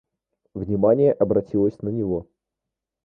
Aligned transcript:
Внимание 0.55 1.13
обратилось 1.13 1.79
на 1.83 1.89
него. 1.89 2.27